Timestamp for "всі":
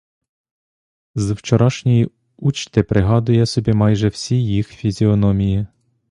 4.07-4.43